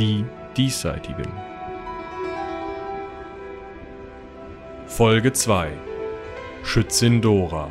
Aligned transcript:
Die 0.00 0.24
Diesseitigen. 0.56 1.30
Folge 4.86 5.30
2 5.30 5.72
Schützin 6.62 7.20
Dora 7.20 7.70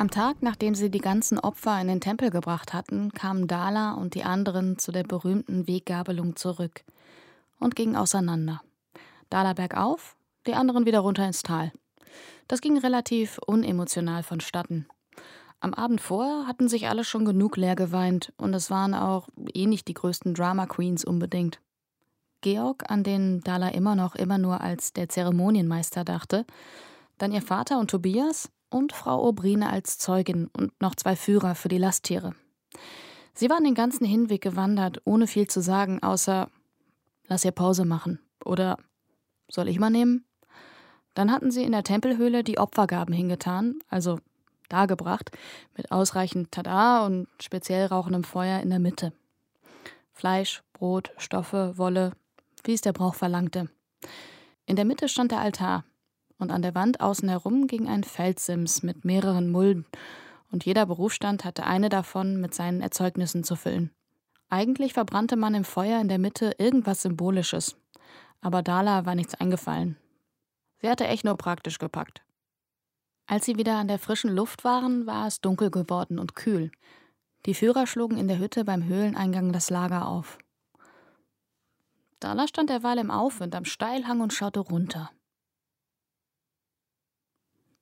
Am 0.00 0.10
Tag, 0.10 0.40
nachdem 0.40 0.74
sie 0.74 0.90
die 0.90 1.02
ganzen 1.02 1.38
Opfer 1.38 1.78
in 1.78 1.86
den 1.86 2.00
Tempel 2.00 2.30
gebracht 2.30 2.72
hatten, 2.72 3.12
kamen 3.12 3.46
Dala 3.46 3.92
und 3.92 4.14
die 4.14 4.24
anderen 4.24 4.78
zu 4.78 4.92
der 4.92 5.02
berühmten 5.02 5.66
Weggabelung 5.66 6.36
zurück 6.36 6.84
und 7.58 7.76
gingen 7.76 7.96
auseinander. 7.96 8.62
Dala 9.28 9.52
bergauf, 9.52 10.16
die 10.46 10.54
anderen 10.54 10.86
wieder 10.86 11.00
runter 11.00 11.26
ins 11.26 11.42
Tal. 11.42 11.70
Das 12.48 12.62
ging 12.62 12.78
relativ 12.78 13.36
unemotional 13.46 14.22
vonstatten. 14.22 14.86
Am 15.60 15.74
Abend 15.74 16.00
vorher 16.00 16.46
hatten 16.46 16.70
sich 16.70 16.88
alle 16.88 17.04
schon 17.04 17.26
genug 17.26 17.58
leer 17.58 17.76
geweint 17.76 18.32
und 18.38 18.54
es 18.54 18.70
waren 18.70 18.94
auch 18.94 19.28
eh 19.52 19.66
nicht 19.66 19.86
die 19.86 19.92
größten 19.92 20.32
Drama 20.32 20.64
Queens 20.64 21.04
unbedingt. 21.04 21.60
Georg, 22.40 22.84
an 22.88 23.04
den 23.04 23.42
Dala 23.42 23.68
immer 23.68 23.96
noch 23.96 24.14
immer 24.14 24.38
nur 24.38 24.62
als 24.62 24.94
der 24.94 25.10
Zeremonienmeister 25.10 26.04
dachte, 26.04 26.46
dann 27.18 27.32
ihr 27.32 27.42
Vater 27.42 27.78
und 27.78 27.90
Tobias 27.90 28.50
und 28.70 28.92
Frau 28.92 29.26
Obrine 29.26 29.70
als 29.70 29.98
Zeugin 29.98 30.48
und 30.56 30.72
noch 30.80 30.94
zwei 30.94 31.16
Führer 31.16 31.54
für 31.54 31.68
die 31.68 31.78
Lasttiere. 31.78 32.34
Sie 33.34 33.50
waren 33.50 33.64
den 33.64 33.74
ganzen 33.74 34.06
Hinweg 34.06 34.40
gewandert, 34.40 35.00
ohne 35.04 35.26
viel 35.26 35.48
zu 35.48 35.60
sagen, 35.60 36.02
außer 36.02 36.48
Lass 37.26 37.44
ihr 37.44 37.52
Pause 37.52 37.84
machen 37.84 38.18
oder 38.44 38.76
Soll 39.48 39.68
ich 39.68 39.78
mal 39.78 39.90
nehmen? 39.90 40.24
Dann 41.14 41.32
hatten 41.32 41.50
sie 41.50 41.64
in 41.64 41.72
der 41.72 41.84
Tempelhöhle 41.84 42.44
die 42.44 42.58
Opfergaben 42.58 43.14
hingetan, 43.14 43.80
also 43.88 44.18
dargebracht, 44.68 45.30
mit 45.76 45.90
ausreichend 45.90 46.52
Tada 46.52 47.04
und 47.04 47.28
speziell 47.40 47.86
rauchendem 47.86 48.24
Feuer 48.24 48.60
in 48.60 48.70
der 48.70 48.78
Mitte. 48.78 49.12
Fleisch, 50.12 50.62
Brot, 50.72 51.12
Stoffe, 51.18 51.74
Wolle, 51.76 52.12
wie 52.64 52.74
es 52.74 52.80
der 52.80 52.92
Brauch 52.92 53.14
verlangte. 53.14 53.68
In 54.66 54.76
der 54.76 54.84
Mitte 54.84 55.08
stand 55.08 55.32
der 55.32 55.40
Altar, 55.40 55.84
und 56.40 56.50
an 56.50 56.62
der 56.62 56.74
Wand 56.74 57.00
außen 57.00 57.28
herum 57.28 57.66
ging 57.66 57.88
ein 57.88 58.02
Feldsims 58.02 58.82
mit 58.82 59.04
mehreren 59.04 59.50
Mulden, 59.50 59.86
und 60.50 60.64
jeder 60.64 60.86
Berufsstand 60.86 61.44
hatte 61.44 61.64
eine 61.64 61.88
davon 61.88 62.40
mit 62.40 62.54
seinen 62.54 62.80
Erzeugnissen 62.80 63.44
zu 63.44 63.54
füllen. 63.54 63.90
Eigentlich 64.48 64.94
verbrannte 64.94 65.36
man 65.36 65.54
im 65.54 65.64
Feuer 65.64 66.00
in 66.00 66.08
der 66.08 66.18
Mitte 66.18 66.56
irgendwas 66.58 67.02
Symbolisches, 67.02 67.76
aber 68.40 68.62
Dala 68.62 69.06
war 69.06 69.14
nichts 69.14 69.34
eingefallen. 69.34 69.96
Sie 70.80 70.88
hatte 70.88 71.06
echt 71.06 71.24
nur 71.24 71.36
praktisch 71.36 71.78
gepackt. 71.78 72.22
Als 73.26 73.44
sie 73.44 73.56
wieder 73.56 73.76
an 73.76 73.86
der 73.86 74.00
frischen 74.00 74.34
Luft 74.34 74.64
waren, 74.64 75.06
war 75.06 75.28
es 75.28 75.40
dunkel 75.40 75.70
geworden 75.70 76.18
und 76.18 76.34
kühl. 76.34 76.72
Die 77.46 77.54
Führer 77.54 77.86
schlugen 77.86 78.16
in 78.16 78.26
der 78.26 78.38
Hütte 78.38 78.64
beim 78.64 78.84
Höhleneingang 78.84 79.52
das 79.52 79.70
Lager 79.70 80.08
auf. 80.08 80.38
Dala 82.18 82.48
stand 82.48 82.70
derweil 82.70 82.98
im 82.98 83.10
Aufwind 83.10 83.54
am 83.54 83.64
Steilhang 83.64 84.20
und 84.20 84.32
schaute 84.32 84.60
runter. 84.60 85.10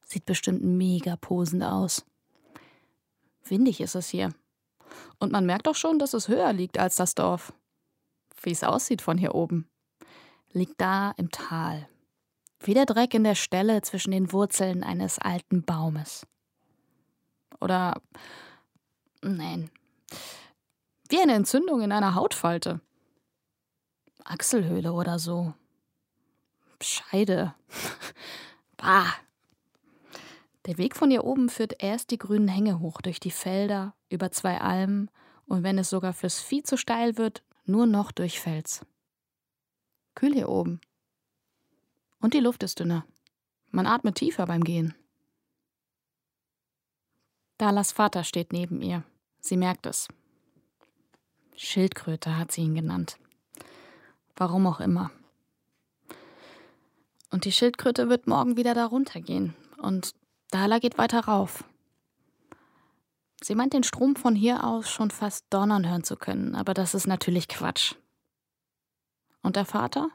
Sieht 0.08 0.24
bestimmt 0.24 0.64
mega 0.64 1.16
posend 1.16 1.62
aus. 1.62 2.06
Windig 3.44 3.82
ist 3.82 3.94
es 3.94 4.08
hier. 4.08 4.30
Und 5.18 5.32
man 5.32 5.44
merkt 5.44 5.68
auch 5.68 5.74
schon, 5.74 5.98
dass 5.98 6.14
es 6.14 6.28
höher 6.28 6.54
liegt 6.54 6.78
als 6.78 6.96
das 6.96 7.14
Dorf. 7.14 7.52
Wie 8.42 8.52
es 8.52 8.64
aussieht 8.64 9.02
von 9.02 9.18
hier 9.18 9.34
oben. 9.34 9.68
Liegt 10.52 10.80
da 10.80 11.12
im 11.18 11.30
Tal. 11.30 11.90
Wie 12.60 12.72
der 12.72 12.86
Dreck 12.86 13.12
in 13.12 13.22
der 13.22 13.34
Stelle 13.34 13.82
zwischen 13.82 14.10
den 14.10 14.32
Wurzeln 14.32 14.82
eines 14.82 15.18
alten 15.18 15.62
Baumes. 15.62 16.26
Oder. 17.60 18.00
Nein. 19.20 19.70
Wie 21.10 21.20
eine 21.20 21.34
Entzündung 21.34 21.82
in 21.82 21.92
einer 21.92 22.14
Hautfalte. 22.14 22.80
Achselhöhle 24.24 24.94
oder 24.94 25.18
so. 25.18 25.52
Scheide. 26.80 27.54
Bah. 28.78 29.12
Der 30.68 30.76
Weg 30.76 30.96
von 30.96 31.10
hier 31.10 31.24
oben 31.24 31.48
führt 31.48 31.82
erst 31.82 32.10
die 32.10 32.18
grünen 32.18 32.46
Hänge 32.46 32.78
hoch 32.78 33.00
durch 33.00 33.20
die 33.20 33.30
Felder, 33.30 33.94
über 34.10 34.30
zwei 34.30 34.60
Almen 34.60 35.10
und 35.46 35.62
wenn 35.62 35.78
es 35.78 35.88
sogar 35.88 36.12
fürs 36.12 36.40
Vieh 36.40 36.62
zu 36.62 36.76
steil 36.76 37.16
wird, 37.16 37.42
nur 37.64 37.86
noch 37.86 38.12
durch 38.12 38.38
Fels. 38.38 38.84
Kühl 40.14 40.34
hier 40.34 40.50
oben. 40.50 40.82
Und 42.20 42.34
die 42.34 42.40
Luft 42.40 42.62
ist 42.62 42.80
dünner. 42.80 43.06
Man 43.70 43.86
atmet 43.86 44.16
tiefer 44.16 44.44
beim 44.44 44.62
Gehen. 44.62 44.94
Dalas 47.56 47.92
Vater 47.92 48.22
steht 48.22 48.52
neben 48.52 48.82
ihr. 48.82 49.04
Sie 49.40 49.56
merkt 49.56 49.86
es. 49.86 50.06
Schildkröte 51.56 52.36
hat 52.36 52.52
sie 52.52 52.60
ihn 52.60 52.74
genannt. 52.74 53.16
Warum 54.36 54.66
auch 54.66 54.80
immer. 54.80 55.10
Und 57.30 57.46
die 57.46 57.52
Schildkröte 57.52 58.10
wird 58.10 58.26
morgen 58.26 58.58
wieder 58.58 58.74
darunter 58.74 59.22
gehen. 59.22 59.56
Und 59.78 60.12
Dala 60.50 60.78
geht 60.78 60.98
weiter 60.98 61.20
rauf. 61.20 61.64
Sie 63.42 63.54
meint 63.54 63.72
den 63.72 63.84
Strom 63.84 64.16
von 64.16 64.34
hier 64.34 64.64
aus 64.64 64.90
schon 64.90 65.10
fast 65.10 65.46
donnern 65.50 65.88
hören 65.88 66.04
zu 66.04 66.16
können, 66.16 66.54
aber 66.54 66.74
das 66.74 66.94
ist 66.94 67.06
natürlich 67.06 67.48
Quatsch. 67.48 67.94
Und 69.42 69.56
der 69.56 69.64
Vater? 69.64 70.08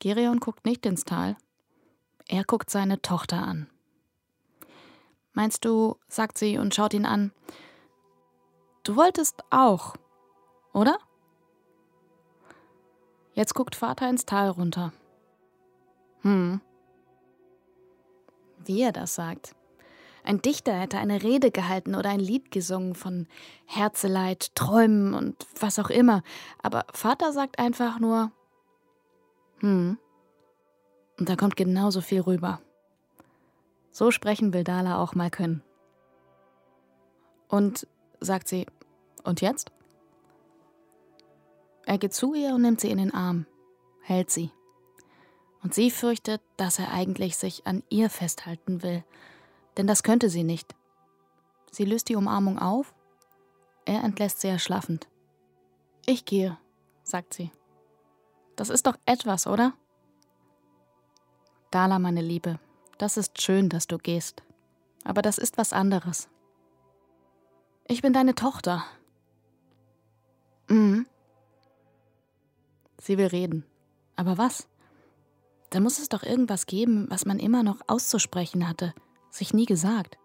Gerion 0.00 0.40
guckt 0.40 0.64
nicht 0.64 0.84
ins 0.86 1.04
Tal. 1.04 1.36
Er 2.26 2.44
guckt 2.44 2.70
seine 2.70 3.00
Tochter 3.00 3.42
an. 3.42 3.68
Meinst 5.32 5.64
du, 5.64 5.96
sagt 6.08 6.36
sie 6.36 6.58
und 6.58 6.74
schaut 6.74 6.94
ihn 6.94 7.06
an, 7.06 7.32
du 8.82 8.96
wolltest 8.96 9.44
auch, 9.50 9.94
oder? 10.72 10.98
Jetzt 13.34 13.54
guckt 13.54 13.76
Vater 13.76 14.10
ins 14.10 14.26
Tal 14.26 14.50
runter. 14.50 14.92
Hm, 16.22 16.60
wie 18.68 18.82
er 18.82 18.92
das 18.92 19.14
sagt. 19.14 19.54
Ein 20.24 20.42
Dichter 20.42 20.74
hätte 20.74 20.98
eine 20.98 21.22
Rede 21.22 21.50
gehalten 21.50 21.94
oder 21.94 22.10
ein 22.10 22.20
Lied 22.20 22.50
gesungen 22.50 22.94
von 22.94 23.26
Herzeleid, 23.64 24.54
Träumen 24.54 25.14
und 25.14 25.46
was 25.58 25.78
auch 25.78 25.90
immer. 25.90 26.22
Aber 26.62 26.84
Vater 26.92 27.32
sagt 27.32 27.58
einfach 27.58 27.98
nur, 27.98 28.30
hm. 29.60 29.98
Und 31.18 31.28
da 31.28 31.34
kommt 31.34 31.56
genauso 31.56 32.00
viel 32.00 32.20
rüber. 32.20 32.60
So 33.90 34.10
sprechen 34.10 34.52
will 34.52 34.64
Dala 34.64 35.02
auch 35.02 35.14
mal 35.14 35.30
können. 35.30 35.62
Und 37.48 37.86
sagt 38.20 38.48
sie, 38.48 38.66
und 39.24 39.40
jetzt? 39.40 39.72
Er 41.86 41.98
geht 41.98 42.12
zu 42.12 42.34
ihr 42.34 42.54
und 42.54 42.62
nimmt 42.62 42.80
sie 42.80 42.90
in 42.90 42.98
den 42.98 43.14
Arm, 43.14 43.46
hält 44.02 44.30
sie. 44.30 44.52
Und 45.62 45.74
sie 45.74 45.90
fürchtet, 45.90 46.40
dass 46.56 46.78
er 46.78 46.92
eigentlich 46.92 47.36
sich 47.36 47.66
an 47.66 47.82
ihr 47.88 48.10
festhalten 48.10 48.82
will, 48.82 49.04
denn 49.76 49.86
das 49.86 50.02
könnte 50.02 50.30
sie 50.30 50.44
nicht. 50.44 50.74
Sie 51.70 51.84
löst 51.84 52.08
die 52.08 52.16
Umarmung 52.16 52.58
auf, 52.58 52.94
er 53.84 54.02
entlässt 54.04 54.40
sie 54.40 54.48
erschlaffend. 54.48 55.08
Ich 56.06 56.24
gehe, 56.24 56.58
sagt 57.02 57.34
sie. 57.34 57.50
Das 58.56 58.70
ist 58.70 58.86
doch 58.86 58.96
etwas, 59.06 59.46
oder? 59.46 59.72
Dala, 61.70 61.98
meine 61.98 62.22
Liebe, 62.22 62.58
das 62.98 63.16
ist 63.16 63.40
schön, 63.40 63.68
dass 63.68 63.86
du 63.86 63.98
gehst. 63.98 64.42
Aber 65.04 65.22
das 65.22 65.38
ist 65.38 65.58
was 65.58 65.72
anderes. 65.72 66.28
Ich 67.86 68.02
bin 68.02 68.12
deine 68.12 68.34
Tochter. 68.34 68.84
Mhm. 70.68 71.06
Sie 73.00 73.16
will 73.16 73.28
reden. 73.28 73.64
Aber 74.16 74.36
was? 74.36 74.68
Da 75.70 75.80
muss 75.80 75.98
es 75.98 76.08
doch 76.08 76.22
irgendwas 76.22 76.66
geben, 76.66 77.06
was 77.10 77.26
man 77.26 77.38
immer 77.38 77.62
noch 77.62 77.80
auszusprechen 77.86 78.68
hatte, 78.68 78.94
sich 79.30 79.52
nie 79.52 79.66
gesagt. 79.66 80.18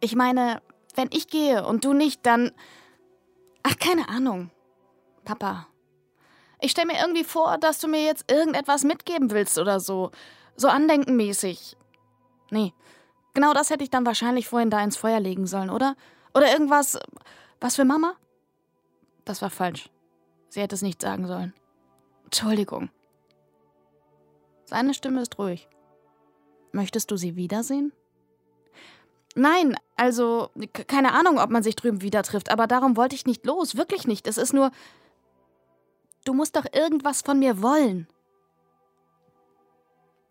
Ich 0.00 0.14
meine, 0.14 0.60
wenn 0.94 1.08
ich 1.12 1.28
gehe 1.28 1.66
und 1.66 1.84
du 1.84 1.92
nicht, 1.92 2.26
dann. 2.26 2.52
Ach, 3.62 3.76
keine 3.78 4.08
Ahnung. 4.08 4.50
Papa. 5.24 5.66
Ich 6.60 6.70
stelle 6.70 6.88
mir 6.88 7.00
irgendwie 7.00 7.24
vor, 7.24 7.58
dass 7.58 7.78
du 7.78 7.88
mir 7.88 8.04
jetzt 8.04 8.30
irgendetwas 8.30 8.84
mitgeben 8.84 9.30
willst 9.30 9.58
oder 9.58 9.80
so. 9.80 10.10
So 10.56 10.68
andenkenmäßig. 10.68 11.76
Nee, 12.50 12.72
genau 13.34 13.52
das 13.52 13.70
hätte 13.70 13.84
ich 13.84 13.90
dann 13.90 14.06
wahrscheinlich 14.06 14.48
vorhin 14.48 14.70
da 14.70 14.82
ins 14.82 14.96
Feuer 14.96 15.20
legen 15.20 15.46
sollen, 15.46 15.70
oder? 15.70 15.96
Oder 16.34 16.50
irgendwas. 16.52 16.98
Was 17.60 17.76
für 17.76 17.84
Mama? 17.84 18.14
Das 19.24 19.42
war 19.42 19.50
falsch. 19.50 19.90
Sie 20.56 20.62
hätte 20.62 20.74
es 20.74 20.80
nicht 20.80 21.02
sagen 21.02 21.26
sollen. 21.26 21.52
Entschuldigung. 22.24 22.88
Seine 24.64 24.94
Stimme 24.94 25.20
ist 25.20 25.38
ruhig. 25.38 25.68
Möchtest 26.72 27.10
du 27.10 27.18
sie 27.18 27.36
wiedersehen? 27.36 27.92
Nein, 29.34 29.76
also 29.96 30.48
keine 30.72 31.12
Ahnung, 31.12 31.38
ob 31.38 31.50
man 31.50 31.62
sich 31.62 31.76
drüben 31.76 32.00
wieder 32.00 32.22
trifft, 32.22 32.50
aber 32.50 32.66
darum 32.66 32.96
wollte 32.96 33.14
ich 33.14 33.26
nicht 33.26 33.44
los, 33.44 33.76
wirklich 33.76 34.06
nicht. 34.06 34.26
Es 34.26 34.38
ist 34.38 34.54
nur. 34.54 34.70
Du 36.24 36.32
musst 36.32 36.56
doch 36.56 36.64
irgendwas 36.72 37.20
von 37.20 37.38
mir 37.38 37.60
wollen. 37.60 38.08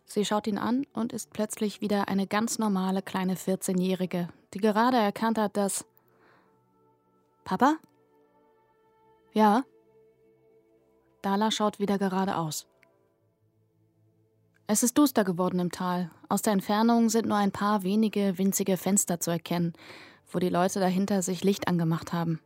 Sie 0.06 0.26
schaut 0.26 0.48
ihn 0.48 0.58
an 0.58 0.88
und 0.94 1.14
ist 1.14 1.34
plötzlich 1.34 1.82
wieder 1.82 2.08
eine 2.08 2.26
ganz 2.26 2.58
normale 2.58 3.04
kleine 3.04 3.36
14-Jährige, 3.36 4.30
die 4.56 4.60
gerade 4.60 4.98
erkannt 4.98 5.38
hat, 5.38 5.56
dass. 5.56 5.86
Papa? 7.44 7.76
Ja. 9.32 9.66
Dala 11.26 11.50
schaut 11.50 11.80
wieder 11.80 11.98
geradeaus. 11.98 12.68
Es 14.68 14.84
ist 14.84 14.96
duster 14.96 15.24
geworden 15.24 15.58
im 15.58 15.72
Tal. 15.72 16.12
Aus 16.30 16.44
der 16.44 16.54
Entfernung 16.54 17.10
sind 17.10 17.26
nur 17.26 17.38
ein 17.38 17.52
paar 17.52 17.82
wenige 17.82 18.38
winzige 18.38 18.78
Fenster 18.78 19.20
zu 19.20 19.32
erkennen, 19.32 19.74
wo 20.32 20.38
die 20.38 20.50
Leute 20.50 20.80
dahinter 20.80 21.24
sich 21.24 21.44
Licht 21.44 21.68
angemacht 21.68 22.14
haben. 22.14 22.40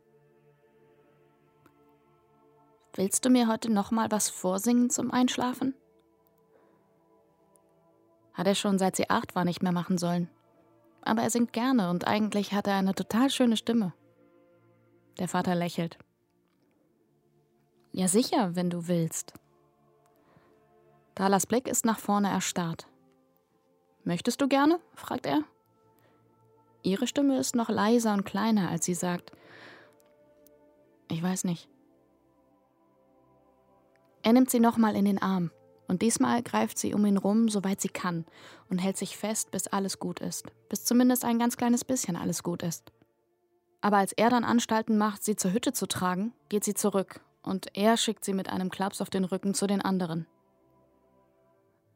Willst 2.94 3.22
du 3.26 3.28
mir 3.28 3.48
heute 3.48 3.70
noch 3.70 3.90
mal 3.90 4.10
was 4.10 4.30
vorsingen 4.30 4.88
zum 4.88 5.10
Einschlafen? 5.10 5.74
Hat 8.32 8.46
er 8.46 8.54
schon 8.54 8.78
seit 8.78 8.96
sie 8.96 9.10
acht 9.10 9.34
war 9.34 9.44
nicht 9.44 9.62
mehr 9.62 9.72
machen 9.72 9.98
sollen. 9.98 10.30
Aber 11.02 11.20
er 11.20 11.28
singt 11.28 11.52
gerne 11.52 11.90
und 11.90 12.06
eigentlich 12.06 12.54
hat 12.54 12.66
er 12.66 12.76
eine 12.76 12.94
total 12.94 13.28
schöne 13.28 13.58
Stimme. 13.58 13.92
Der 15.18 15.28
Vater 15.28 15.54
lächelt. 15.54 15.98
Ja 17.92 18.06
sicher, 18.06 18.54
wenn 18.54 18.70
du 18.70 18.86
willst. 18.86 19.32
Dalas 21.16 21.46
Blick 21.46 21.66
ist 21.66 21.84
nach 21.84 21.98
vorne 21.98 22.30
erstarrt. 22.30 22.86
Möchtest 24.04 24.40
du 24.40 24.48
gerne? 24.48 24.78
fragt 24.94 25.26
er. 25.26 25.42
Ihre 26.82 27.06
Stimme 27.06 27.38
ist 27.38 27.54
noch 27.54 27.68
leiser 27.68 28.14
und 28.14 28.24
kleiner, 28.24 28.70
als 28.70 28.84
sie 28.84 28.94
sagt. 28.94 29.32
Ich 31.10 31.22
weiß 31.22 31.44
nicht. 31.44 31.68
Er 34.22 34.32
nimmt 34.32 34.50
sie 34.50 34.60
nochmal 34.60 34.94
in 34.94 35.04
den 35.04 35.20
Arm 35.20 35.50
und 35.88 36.00
diesmal 36.00 36.42
greift 36.42 36.78
sie 36.78 36.94
um 36.94 37.04
ihn 37.04 37.16
rum, 37.16 37.48
soweit 37.48 37.80
sie 37.80 37.88
kann, 37.88 38.24
und 38.70 38.78
hält 38.78 38.96
sich 38.96 39.16
fest, 39.16 39.50
bis 39.50 39.66
alles 39.66 39.98
gut 39.98 40.20
ist, 40.20 40.46
bis 40.68 40.84
zumindest 40.84 41.24
ein 41.24 41.38
ganz 41.38 41.56
kleines 41.56 41.84
bisschen 41.84 42.16
alles 42.16 42.42
gut 42.42 42.62
ist. 42.62 42.92
Aber 43.80 43.96
als 43.96 44.12
er 44.12 44.30
dann 44.30 44.44
Anstalten 44.44 44.96
macht, 44.96 45.24
sie 45.24 45.36
zur 45.36 45.52
Hütte 45.52 45.72
zu 45.72 45.86
tragen, 45.86 46.32
geht 46.48 46.64
sie 46.64 46.74
zurück 46.74 47.20
und 47.42 47.76
er 47.76 47.96
schickt 47.96 48.24
sie 48.24 48.34
mit 48.34 48.48
einem 48.48 48.70
Klaps 48.70 49.00
auf 49.00 49.10
den 49.10 49.24
Rücken 49.24 49.54
zu 49.54 49.66
den 49.66 49.82
anderen. 49.82 50.26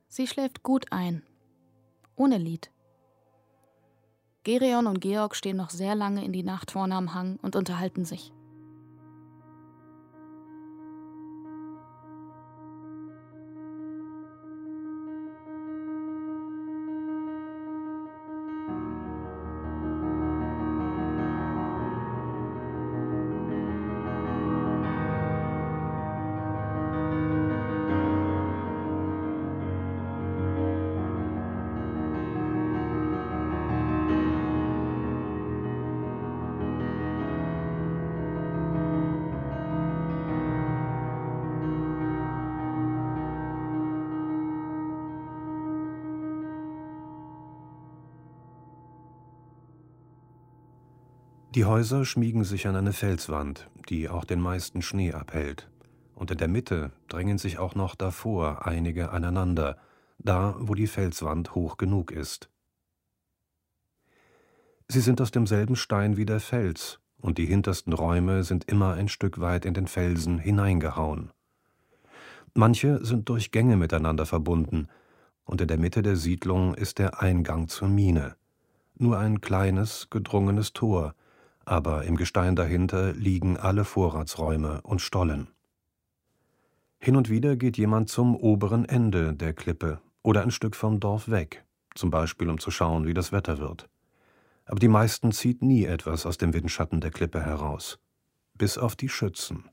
Sie 0.08 0.26
schläft 0.26 0.62
gut 0.62 0.92
ein. 0.92 1.22
Ohne 2.16 2.38
Lied. 2.38 2.70
Gerion 4.44 4.86
und 4.86 5.00
Georg 5.00 5.34
stehen 5.34 5.56
noch 5.56 5.70
sehr 5.70 5.94
lange 5.94 6.24
in 6.24 6.32
die 6.32 6.42
Nacht 6.42 6.70
vorne 6.70 6.94
am 6.94 7.14
Hang 7.14 7.38
und 7.42 7.56
unterhalten 7.56 8.04
sich. 8.04 8.32
Die 51.54 51.64
Häuser 51.64 52.04
schmiegen 52.04 52.42
sich 52.42 52.66
an 52.66 52.74
eine 52.74 52.92
Felswand, 52.92 53.70
die 53.88 54.08
auch 54.08 54.24
den 54.24 54.40
meisten 54.40 54.82
Schnee 54.82 55.12
abhält. 55.12 55.70
Und 56.16 56.32
in 56.32 56.38
der 56.38 56.48
Mitte 56.48 56.90
drängen 57.06 57.38
sich 57.38 57.58
auch 57.58 57.76
noch 57.76 57.94
davor 57.94 58.66
einige 58.66 59.12
aneinander, 59.12 59.78
da 60.18 60.56
wo 60.58 60.74
die 60.74 60.88
Felswand 60.88 61.54
hoch 61.54 61.76
genug 61.76 62.10
ist. 62.10 62.48
Sie 64.88 65.00
sind 65.00 65.20
aus 65.20 65.30
demselben 65.30 65.76
Stein 65.76 66.16
wie 66.16 66.26
der 66.26 66.40
Fels, 66.40 66.98
und 67.20 67.38
die 67.38 67.46
hintersten 67.46 67.92
Räume 67.92 68.42
sind 68.42 68.64
immer 68.64 68.94
ein 68.94 69.08
Stück 69.08 69.40
weit 69.40 69.64
in 69.64 69.74
den 69.74 69.86
Felsen 69.86 70.38
hineingehauen. 70.38 71.30
Manche 72.52 73.04
sind 73.04 73.28
durch 73.28 73.52
Gänge 73.52 73.76
miteinander 73.76 74.26
verbunden, 74.26 74.88
und 75.44 75.60
in 75.60 75.68
der 75.68 75.78
Mitte 75.78 76.02
der 76.02 76.16
Siedlung 76.16 76.74
ist 76.74 76.98
der 76.98 77.22
Eingang 77.22 77.68
zur 77.68 77.86
Mine. 77.86 78.34
Nur 78.96 79.18
ein 79.18 79.40
kleines, 79.40 80.08
gedrungenes 80.10 80.72
Tor, 80.72 81.14
aber 81.66 82.04
im 82.04 82.16
Gestein 82.16 82.56
dahinter 82.56 83.12
liegen 83.12 83.56
alle 83.56 83.84
Vorratsräume 83.84 84.80
und 84.82 85.00
Stollen. 85.00 85.48
Hin 86.98 87.16
und 87.16 87.28
wieder 87.28 87.56
geht 87.56 87.76
jemand 87.76 88.08
zum 88.08 88.34
oberen 88.34 88.84
Ende 88.84 89.34
der 89.34 89.52
Klippe 89.52 90.00
oder 90.22 90.42
ein 90.42 90.50
Stück 90.50 90.74
vom 90.74 91.00
Dorf 91.00 91.28
weg, 91.28 91.64
zum 91.94 92.10
Beispiel 92.10 92.48
um 92.48 92.58
zu 92.58 92.70
schauen, 92.70 93.06
wie 93.06 93.14
das 93.14 93.30
Wetter 93.30 93.58
wird. 93.58 93.88
Aber 94.64 94.78
die 94.78 94.88
meisten 94.88 95.32
zieht 95.32 95.62
nie 95.62 95.84
etwas 95.84 96.24
aus 96.24 96.38
dem 96.38 96.54
Windschatten 96.54 97.00
der 97.00 97.10
Klippe 97.10 97.42
heraus, 97.42 97.98
bis 98.54 98.78
auf 98.78 98.96
die 98.96 99.10
Schützen. 99.10 99.68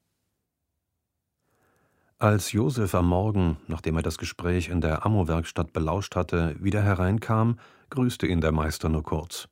Als 2.21 2.51
Josef 2.51 2.93
am 2.93 3.07
Morgen, 3.07 3.57
nachdem 3.67 3.95
er 3.95 4.03
das 4.03 4.19
Gespräch 4.19 4.69
in 4.69 4.79
der 4.79 5.05
Ammo-Werkstatt 5.05 5.73
belauscht 5.73 6.15
hatte, 6.15 6.55
wieder 6.59 6.83
hereinkam, 6.83 7.57
grüßte 7.89 8.27
ihn 8.27 8.41
der 8.41 8.51
Meister 8.51 8.89
nur 8.89 9.01
kurz. 9.01 9.47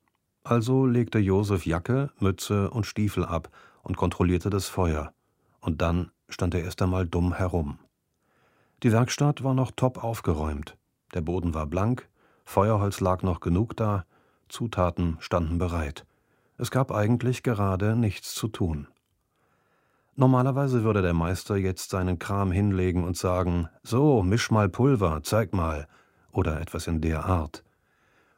Also 0.50 0.84
legte 0.84 1.20
Josef 1.20 1.64
Jacke, 1.64 2.10
Mütze 2.18 2.70
und 2.70 2.84
Stiefel 2.84 3.24
ab 3.24 3.50
und 3.84 3.96
kontrollierte 3.96 4.50
das 4.50 4.66
Feuer. 4.66 5.12
Und 5.60 5.80
dann 5.80 6.10
stand 6.28 6.54
er 6.54 6.64
erst 6.64 6.82
einmal 6.82 7.06
dumm 7.06 7.32
herum. 7.32 7.78
Die 8.82 8.90
Werkstatt 8.90 9.44
war 9.44 9.54
noch 9.54 9.70
top 9.70 10.02
aufgeräumt. 10.02 10.76
Der 11.14 11.20
Boden 11.20 11.54
war 11.54 11.66
blank, 11.66 12.08
Feuerholz 12.44 12.98
lag 12.98 13.22
noch 13.22 13.38
genug 13.38 13.76
da, 13.76 14.04
Zutaten 14.48 15.18
standen 15.20 15.58
bereit. 15.58 16.04
Es 16.58 16.72
gab 16.72 16.90
eigentlich 16.90 17.44
gerade 17.44 17.94
nichts 17.94 18.34
zu 18.34 18.48
tun. 18.48 18.88
Normalerweise 20.16 20.82
würde 20.82 21.00
der 21.00 21.14
Meister 21.14 21.54
jetzt 21.58 21.90
seinen 21.90 22.18
Kram 22.18 22.50
hinlegen 22.50 23.04
und 23.04 23.16
sagen: 23.16 23.68
So, 23.84 24.24
misch 24.24 24.50
mal 24.50 24.68
Pulver, 24.68 25.20
zeig 25.22 25.52
mal, 25.52 25.86
oder 26.32 26.60
etwas 26.60 26.88
in 26.88 27.00
der 27.00 27.24
Art. 27.24 27.62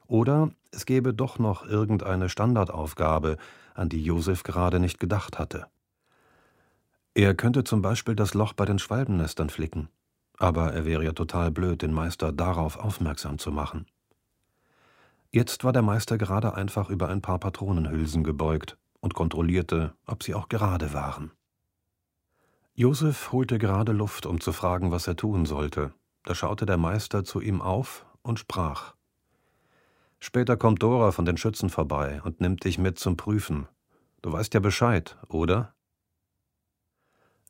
Oder 0.06 0.50
es 0.72 0.86
gäbe 0.86 1.14
doch 1.14 1.38
noch 1.38 1.64
irgendeine 1.66 2.28
Standardaufgabe, 2.28 3.36
an 3.74 3.88
die 3.88 4.02
Josef 4.02 4.42
gerade 4.42 4.80
nicht 4.80 4.98
gedacht 4.98 5.38
hatte. 5.38 5.66
Er 7.14 7.34
könnte 7.34 7.62
zum 7.62 7.82
Beispiel 7.82 8.16
das 8.16 8.34
Loch 8.34 8.54
bei 8.54 8.64
den 8.64 8.78
Schwalbennestern 8.78 9.50
flicken, 9.50 9.88
aber 10.38 10.72
er 10.72 10.86
wäre 10.86 11.04
ja 11.04 11.12
total 11.12 11.50
blöd, 11.50 11.82
den 11.82 11.92
Meister 11.92 12.32
darauf 12.32 12.78
aufmerksam 12.78 13.38
zu 13.38 13.52
machen. 13.52 13.86
Jetzt 15.30 15.64
war 15.64 15.72
der 15.72 15.82
Meister 15.82 16.18
gerade 16.18 16.54
einfach 16.54 16.90
über 16.90 17.08
ein 17.08 17.22
paar 17.22 17.38
Patronenhülsen 17.38 18.24
gebeugt 18.24 18.76
und 19.00 19.14
kontrollierte, 19.14 19.94
ob 20.06 20.22
sie 20.22 20.34
auch 20.34 20.48
gerade 20.48 20.92
waren. 20.92 21.32
Josef 22.74 23.32
holte 23.32 23.58
gerade 23.58 23.92
Luft, 23.92 24.24
um 24.24 24.40
zu 24.40 24.52
fragen, 24.52 24.90
was 24.90 25.06
er 25.06 25.16
tun 25.16 25.44
sollte. 25.44 25.92
Da 26.24 26.34
schaute 26.34 26.64
der 26.64 26.78
Meister 26.78 27.24
zu 27.24 27.40
ihm 27.40 27.60
auf 27.60 28.06
und 28.22 28.38
sprach 28.38 28.94
Später 30.24 30.56
kommt 30.56 30.84
Dora 30.84 31.10
von 31.10 31.24
den 31.24 31.36
Schützen 31.36 31.68
vorbei 31.68 32.22
und 32.22 32.40
nimmt 32.40 32.62
dich 32.62 32.78
mit 32.78 32.96
zum 32.96 33.16
Prüfen. 33.16 33.66
Du 34.22 34.30
weißt 34.30 34.54
ja 34.54 34.60
Bescheid, 34.60 35.16
oder? 35.26 35.74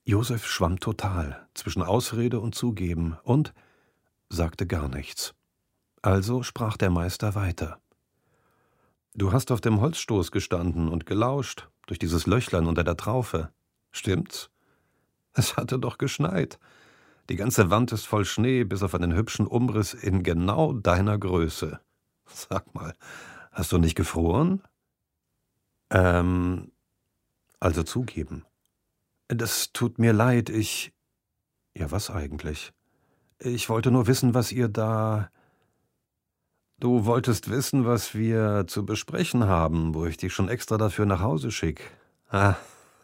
Josef 0.05 0.47
schwamm 0.47 0.81
total 0.81 1.47
zwischen 1.53 1.83
Ausrede 1.83 2.41
und 2.41 2.55
Zugeben 2.55 3.19
und 3.25 3.53
sagte 4.31 4.67
gar 4.67 4.89
nichts. 4.89 5.35
Also 6.01 6.43
sprach 6.43 6.79
der 6.79 6.89
Meister 6.89 7.35
weiter. 7.35 7.79
Du 9.15 9.33
hast 9.33 9.53
auf 9.53 9.61
dem 9.61 9.83
Holzstoß 9.83 10.33
gestanden 10.33 10.89
und 10.89 11.05
gelauscht, 11.05 11.69
durch 11.87 11.99
dieses 11.99 12.27
Löchlein 12.27 12.67
unter 12.67 12.85
der 12.85 12.97
Traufe. 12.97 13.53
Stimmt's? 13.91 14.49
Es 15.35 15.59
hatte 15.59 15.79
doch 15.79 15.99
geschneit. 15.99 16.59
Die 17.29 17.37
ganze 17.37 17.69
Wand 17.69 17.93
ist 17.93 18.07
voll 18.07 18.25
Schnee, 18.25 18.65
bis 18.65 18.83
auf 18.83 18.95
einen 18.95 19.15
hübschen 19.15 19.47
Umriss 19.47 19.93
in 19.93 20.23
genau 20.23 20.73
deiner 20.73 21.19
Größe. 21.19 21.79
Sag 22.27 22.75
mal, 22.75 22.95
hast 23.53 23.73
du 23.73 23.79
nicht 23.79 23.95
gefroren? 23.95 24.63
Ähm, 25.91 26.73
also 27.61 27.83
zugeben. 27.83 28.45
Das 29.29 29.73
tut 29.73 29.99
mir 29.99 30.13
leid, 30.13 30.51
ich. 30.51 30.93
Ja, 31.75 31.91
was 31.91 32.11
eigentlich? 32.11 32.73
Ich 33.39 33.69
wollte 33.69 33.91
nur 33.91 34.07
wissen, 34.07 34.35
was 34.35 34.53
ihr 34.53 34.69
da. 34.69 35.31
Du 36.79 37.07
wolltest 37.07 37.49
wissen, 37.49 37.87
was 37.87 38.15
wir 38.15 38.65
zu 38.67 38.85
besprechen 38.85 39.47
haben, 39.47 39.95
wo 39.95 40.05
ich 40.07 40.17
dich 40.17 40.33
schon 40.35 40.49
extra 40.49 40.79
dafür 40.79 41.07
nach 41.07 41.21
Hause 41.21 41.51
schick. 41.51 41.91
Ah, 42.31 42.57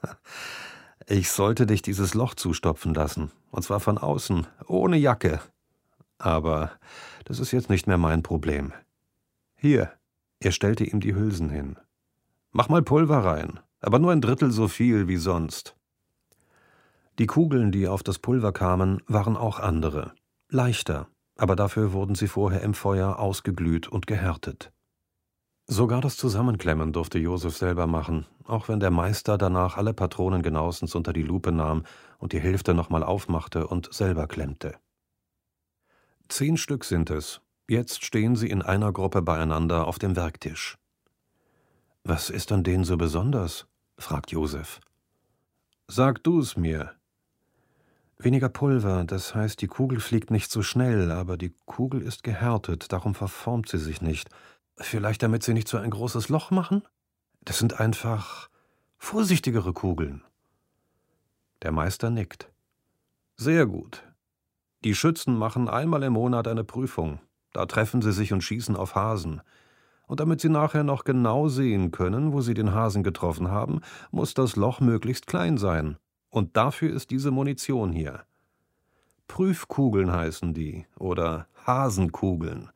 ich 1.07 1.31
sollte 1.31 1.67
dich 1.67 1.83
dieses 1.83 2.15
Loch 2.15 2.35
zustopfen 2.35 2.95
lassen, 2.95 3.31
und 3.51 3.63
zwar 3.63 3.79
von 3.79 3.99
außen, 3.99 4.47
ohne 4.67 4.97
Jacke. 4.97 5.41
Aber 6.19 6.73
das 7.25 7.39
ist 7.39 7.53
jetzt 7.53 7.71
nicht 7.71 7.87
mehr 7.87 7.99
mein 7.99 8.23
Problem. 8.23 8.73
Hier, 9.61 9.93
er 10.39 10.53
stellte 10.53 10.85
ihm 10.85 11.01
die 11.01 11.17
Hülsen 11.17 11.51
hin. 11.51 11.77
Mach 12.53 12.69
mal 12.69 12.83
Pulver 12.83 13.25
rein, 13.25 13.59
aber 13.81 13.99
nur 13.99 14.13
ein 14.13 14.21
Drittel 14.21 14.53
so 14.53 14.69
viel 14.69 15.09
wie 15.09 15.17
sonst. 15.17 15.77
Die 17.19 17.27
Kugeln, 17.27 17.73
die 17.73 17.89
auf 17.89 18.05
das 18.05 18.21
Pulver 18.21 18.53
kamen, 18.53 19.03
waren 19.09 19.37
auch 19.37 19.59
andere, 19.59 20.13
leichter, 20.49 21.09
aber 21.37 21.57
dafür 21.57 21.93
wurden 21.93 22.15
sie 22.15 22.29
vorher 22.29 22.63
im 22.63 22.73
Feuer 22.73 23.19
ausgeglüht 23.19 23.89
und 23.89 24.07
gehärtet. 24.07 24.73
Sogar 25.67 26.01
das 26.01 26.17
Zusammenklemmen 26.17 26.93
durfte 26.93 27.19
Josef 27.19 27.57
selber 27.57 27.89
machen, 27.89 28.27
auch 28.45 28.69
wenn 28.69 28.79
der 28.79 28.93
Meister 28.93 29.37
danach 29.37 29.77
alle 29.77 29.93
Patronen 29.93 30.43
genauestens 30.43 30.95
unter 30.95 31.13
die 31.13 31.25
Lupe 31.25 31.51
nahm 31.51 31.83
und 32.19 32.33
die 32.33 32.41
Hälfte 32.41 32.75
nochmal 32.75 33.03
aufmachte 33.03 33.67
und 33.67 33.93
selber 33.93 34.29
klemmte. 34.29 34.77
Zehn 36.29 36.57
Stück 36.57 36.85
sind 36.85 37.11
es. 37.11 37.41
Jetzt 37.71 38.03
stehen 38.03 38.35
sie 38.35 38.49
in 38.49 38.63
einer 38.63 38.93
Gruppe 38.93 39.21
beieinander 39.21 39.87
auf 39.87 39.99
dem 39.99 40.17
Werktisch. 40.17 40.79
Was 42.03 42.31
ist 42.31 42.51
an 42.51 42.65
denen 42.65 42.85
so 42.85 42.97
besonders? 42.97 43.67
fragt 43.99 44.31
Josef. 44.31 44.81
Sag 45.87 46.25
du's 46.25 46.57
mir. 46.57 46.95
Weniger 48.17 48.49
Pulver, 48.49 49.05
das 49.05 49.35
heißt, 49.35 49.61
die 49.61 49.67
Kugel 49.67 50.01
fliegt 50.01 50.31
nicht 50.31 50.51
so 50.51 50.63
schnell, 50.63 51.13
aber 51.13 51.37
die 51.37 51.55
Kugel 51.67 52.01
ist 52.01 52.23
gehärtet, 52.23 52.91
darum 52.91 53.15
verformt 53.15 53.69
sie 53.69 53.79
sich 53.79 54.01
nicht. 54.01 54.31
Vielleicht 54.79 55.23
damit 55.23 55.43
sie 55.43 55.53
nicht 55.53 55.69
so 55.69 55.77
ein 55.77 55.91
großes 55.91 56.31
Loch 56.31 56.51
machen? 56.51 56.83
Das 57.43 57.59
sind 57.59 57.81
einfach 57.81 58.49
vorsichtigere 58.97 59.75
Kugeln. 59.75 60.25
Der 61.63 61.73
Meister 61.73 62.09
nickt. 62.09 62.51
Sehr 63.37 63.67
gut. 63.67 64.05
Die 64.85 64.95
Schützen 64.95 65.37
machen 65.37 65.69
einmal 65.69 66.03
im 66.03 66.15
Monat 66.15 66.49
eine 66.49 66.65
Prüfung. 66.65 67.21
Da 67.59 67.67
treffen 67.67 68.03
sie 68.03 68.13
sich 68.13 68.33
und 68.33 68.45
schießen 68.45 68.77
auf 68.77 68.95
Hasen. 68.95 69.43
Und 70.07 70.21
damit 70.21 70.41
sie 70.41 70.49
nachher 70.49 70.85
noch 70.85 71.03
genau 71.03 71.49
sehen 71.49 71.91
können, 71.91 72.33
wo 72.33 72.41
sie 72.41 72.55
den 72.55 72.73
Hasen 72.73 73.03
getroffen 73.03 73.51
haben, 73.51 73.81
muss 74.13 74.33
das 74.33 74.55
Loch 74.55 74.79
möglichst 74.79 75.27
klein 75.27 75.59
sein. 75.59 75.97
Und 76.31 76.57
dafür 76.57 76.95
ist 76.95 77.11
diese 77.11 77.33
Munition 77.33 77.91
hier. 77.91 78.23
Prüfkugeln 79.27 80.13
heißen 80.13 80.55
die 80.55 80.87
oder 81.01 81.49
Hasenkugeln. 81.67 82.71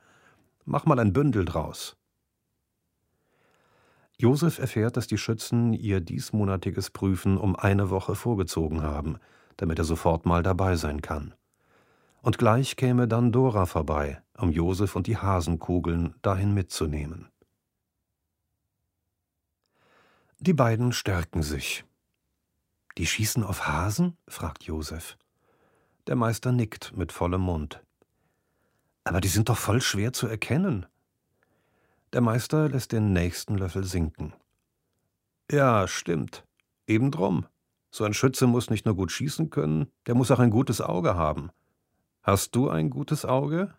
Mach 0.64 0.84
mal 0.84 0.98
ein 0.98 1.12
Bündel 1.12 1.44
draus. 1.44 1.96
Josef 4.18 4.58
erfährt, 4.58 4.96
dass 4.96 5.06
die 5.06 5.16
Schützen 5.16 5.74
ihr 5.74 6.00
diesmonatiges 6.00 6.90
Prüfen 6.90 7.38
um 7.38 7.54
eine 7.54 7.88
Woche 7.90 8.16
vorgezogen 8.16 8.82
haben, 8.82 9.18
damit 9.58 9.78
er 9.78 9.84
sofort 9.84 10.26
mal 10.26 10.42
dabei 10.42 10.74
sein 10.74 11.02
kann. 11.02 11.34
Und 12.20 12.38
gleich 12.38 12.74
käme 12.74 13.06
dann 13.06 13.30
Dora 13.30 13.66
vorbei, 13.66 14.22
um 14.42 14.50
Josef 14.50 14.96
und 14.96 15.06
die 15.06 15.16
Hasenkugeln 15.16 16.14
dahin 16.22 16.52
mitzunehmen. 16.52 17.28
Die 20.40 20.52
beiden 20.52 20.92
stärken 20.92 21.42
sich. 21.42 21.84
Die 22.98 23.06
schießen 23.06 23.44
auf 23.44 23.68
Hasen? 23.68 24.16
fragt 24.26 24.64
Josef. 24.64 25.16
Der 26.08 26.16
Meister 26.16 26.50
nickt 26.50 26.96
mit 26.96 27.12
vollem 27.12 27.42
Mund. 27.42 27.80
Aber 29.04 29.20
die 29.20 29.28
sind 29.28 29.48
doch 29.48 29.56
voll 29.56 29.80
schwer 29.80 30.12
zu 30.12 30.26
erkennen. 30.26 30.86
Der 32.12 32.20
Meister 32.20 32.68
lässt 32.68 32.92
den 32.92 33.12
nächsten 33.12 33.56
Löffel 33.56 33.84
sinken. 33.84 34.32
Ja, 35.50 35.86
stimmt. 35.86 36.44
Eben 36.86 37.10
drum. 37.10 37.46
So 37.90 38.04
ein 38.04 38.14
Schütze 38.14 38.46
muss 38.46 38.70
nicht 38.70 38.84
nur 38.84 38.96
gut 38.96 39.12
schießen 39.12 39.50
können, 39.50 39.90
der 40.06 40.14
muss 40.14 40.30
auch 40.30 40.40
ein 40.40 40.50
gutes 40.50 40.80
Auge 40.80 41.14
haben. 41.14 41.50
Hast 42.22 42.54
du 42.56 42.68
ein 42.68 42.90
gutes 42.90 43.24
Auge? 43.24 43.74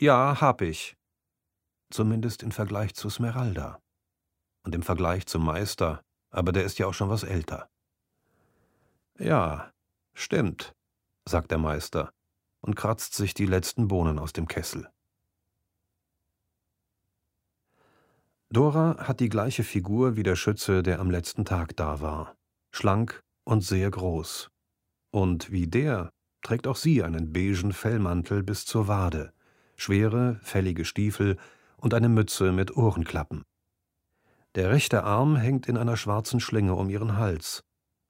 Ja, 0.00 0.40
hab 0.40 0.62
ich. 0.62 0.96
Zumindest 1.90 2.44
im 2.44 2.52
Vergleich 2.52 2.94
zu 2.94 3.10
Smeralda. 3.10 3.80
Und 4.62 4.72
im 4.76 4.82
Vergleich 4.82 5.26
zum 5.26 5.44
Meister, 5.44 6.04
aber 6.30 6.52
der 6.52 6.62
ist 6.62 6.78
ja 6.78 6.86
auch 6.86 6.94
schon 6.94 7.10
was 7.10 7.24
älter. 7.24 7.68
Ja, 9.18 9.72
stimmt, 10.14 10.72
sagt 11.24 11.50
der 11.50 11.58
Meister 11.58 12.12
und 12.60 12.76
kratzt 12.76 13.14
sich 13.14 13.34
die 13.34 13.46
letzten 13.46 13.88
Bohnen 13.88 14.20
aus 14.20 14.32
dem 14.32 14.46
Kessel. 14.46 14.88
Dora 18.50 18.98
hat 18.98 19.18
die 19.18 19.28
gleiche 19.28 19.64
Figur 19.64 20.14
wie 20.14 20.22
der 20.22 20.36
Schütze, 20.36 20.84
der 20.84 21.00
am 21.00 21.10
letzten 21.10 21.44
Tag 21.44 21.76
da 21.76 22.00
war. 22.00 22.36
Schlank 22.70 23.24
und 23.42 23.62
sehr 23.62 23.90
groß. 23.90 24.48
Und 25.10 25.50
wie 25.50 25.66
der 25.66 26.12
trägt 26.42 26.68
auch 26.68 26.76
sie 26.76 27.02
einen 27.02 27.32
beigen 27.32 27.72
Fellmantel 27.72 28.44
bis 28.44 28.64
zur 28.64 28.86
Wade, 28.86 29.32
schwere, 29.78 30.38
fällige 30.42 30.84
Stiefel 30.84 31.38
und 31.78 31.94
eine 31.94 32.10
Mütze 32.10 32.52
mit 32.52 32.76
Ohrenklappen. 32.76 33.44
Der 34.54 34.70
rechte 34.70 35.04
Arm 35.04 35.36
hängt 35.36 35.68
in 35.68 35.78
einer 35.78 35.96
schwarzen 35.96 36.40
Schlinge 36.40 36.74
um 36.74 36.90
ihren 36.90 37.16
Hals. 37.16 37.64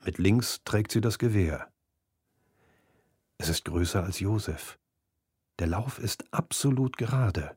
Mit 0.05 0.19
links 0.19 0.63
trägt 0.65 0.91
sie 0.91 1.01
das 1.01 1.19
Gewehr. 1.19 1.69
Es 3.37 3.49
ist 3.49 3.65
größer 3.67 4.03
als 4.03 4.19
Josef. 4.19 4.79
Der 5.59 5.67
Lauf 5.67 5.99
ist 5.99 6.25
absolut 6.33 6.97
gerade. 6.97 7.57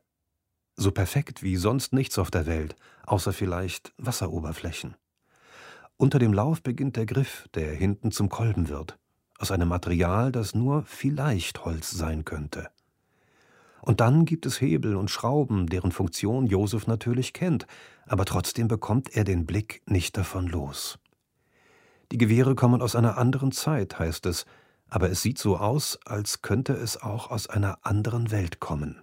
So 0.76 0.90
perfekt 0.90 1.42
wie 1.42 1.56
sonst 1.56 1.92
nichts 1.92 2.18
auf 2.18 2.30
der 2.30 2.46
Welt, 2.46 2.76
außer 3.06 3.32
vielleicht 3.32 3.92
Wasseroberflächen. 3.96 4.96
Unter 5.96 6.18
dem 6.18 6.32
Lauf 6.32 6.62
beginnt 6.62 6.96
der 6.96 7.06
Griff, 7.06 7.48
der 7.54 7.72
hinten 7.74 8.10
zum 8.10 8.28
Kolben 8.28 8.68
wird, 8.68 8.98
aus 9.38 9.50
einem 9.50 9.68
Material, 9.68 10.32
das 10.32 10.54
nur 10.54 10.84
vielleicht 10.84 11.64
Holz 11.64 11.90
sein 11.90 12.24
könnte. 12.24 12.70
Und 13.82 14.00
dann 14.00 14.24
gibt 14.24 14.46
es 14.46 14.60
Hebel 14.60 14.94
und 14.94 15.10
Schrauben, 15.10 15.66
deren 15.66 15.90
Funktion 15.90 16.46
Josef 16.46 16.86
natürlich 16.86 17.32
kennt, 17.32 17.66
aber 18.06 18.24
trotzdem 18.24 18.68
bekommt 18.68 19.16
er 19.16 19.24
den 19.24 19.44
Blick 19.44 19.82
nicht 19.86 20.16
davon 20.16 20.46
los. 20.46 21.00
Die 22.12 22.18
Gewehre 22.18 22.54
kommen 22.54 22.80
aus 22.80 22.94
einer 22.94 23.18
anderen 23.18 23.50
Zeit, 23.50 23.98
heißt 23.98 24.26
es, 24.26 24.46
aber 24.88 25.10
es 25.10 25.20
sieht 25.20 25.38
so 25.38 25.56
aus, 25.56 25.98
als 26.04 26.42
könnte 26.42 26.74
es 26.74 27.02
auch 27.02 27.30
aus 27.30 27.48
einer 27.48 27.84
anderen 27.84 28.30
Welt 28.30 28.60
kommen. 28.60 29.02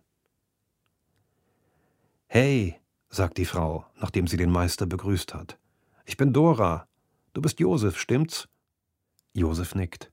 Hey, 2.27 2.79
sagt 3.09 3.37
die 3.37 3.45
Frau, 3.45 3.85
nachdem 3.95 4.27
sie 4.27 4.37
den 4.37 4.51
Meister 4.51 4.85
begrüßt 4.85 5.33
hat. 5.33 5.57
Ich 6.05 6.15
bin 6.15 6.31
Dora. 6.31 6.87
Du 7.33 7.41
bist 7.41 7.59
Josef, 7.59 7.99
stimmt's? 7.99 8.47
Josef 9.33 9.75
nickt. 9.75 10.09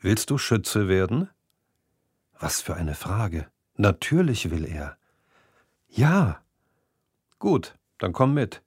Willst 0.00 0.30
du 0.30 0.38
Schütze 0.38 0.88
werden? 0.88 1.28
Was 2.38 2.62
für 2.62 2.74
eine 2.74 2.94
Frage. 2.94 3.48
Natürlich 3.76 4.50
will 4.50 4.64
er. 4.64 4.96
Ja. 5.88 6.40
Gut, 7.38 7.76
dann 7.98 8.12
komm 8.12 8.34
mit. 8.34 8.62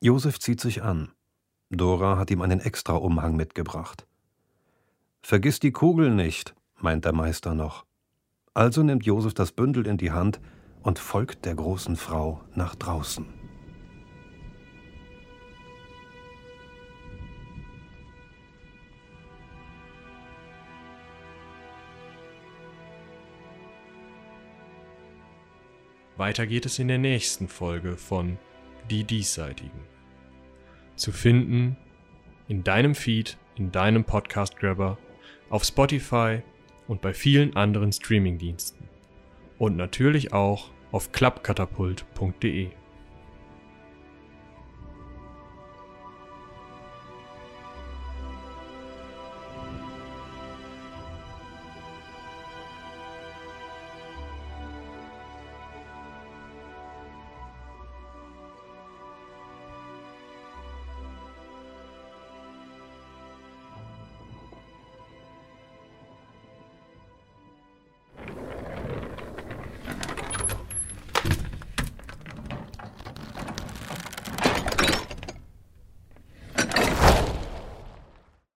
Josef 0.00 0.38
zieht 0.38 0.60
sich 0.60 0.82
an. 0.82 1.12
Dora 1.70 2.18
hat 2.18 2.30
ihm 2.30 2.42
einen 2.42 2.60
Extraumhang 2.60 3.34
mitgebracht. 3.34 4.06
Vergiss 5.22 5.60
die 5.60 5.72
Kugel 5.72 6.10
nicht, 6.10 6.54
meint 6.76 7.04
der 7.04 7.12
Meister 7.12 7.54
noch. 7.54 7.86
Also 8.54 8.82
nimmt 8.82 9.06
Josef 9.06 9.34
das 9.34 9.52
Bündel 9.52 9.86
in 9.86 9.96
die 9.96 10.12
Hand 10.12 10.40
und 10.82 10.98
folgt 10.98 11.44
der 11.44 11.54
großen 11.54 11.96
Frau 11.96 12.40
nach 12.54 12.74
draußen. 12.74 13.41
Weiter 26.16 26.46
geht 26.46 26.66
es 26.66 26.78
in 26.78 26.88
der 26.88 26.98
nächsten 26.98 27.48
Folge 27.48 27.96
von 27.96 28.38
Die 28.90 29.04
Diesseitigen. 29.04 29.80
Zu 30.94 31.10
finden 31.10 31.76
in 32.48 32.62
deinem 32.62 32.94
Feed, 32.94 33.38
in 33.56 33.72
deinem 33.72 34.04
Podcast-Grabber 34.04 34.98
auf 35.48 35.64
Spotify 35.64 36.42
und 36.86 37.00
bei 37.00 37.14
vielen 37.14 37.56
anderen 37.56 37.92
Streamingdiensten. 37.92 38.88
Und 39.58 39.76
natürlich 39.76 40.32
auch 40.32 40.70
auf 40.90 41.12
klappkatapult.de. 41.12 42.70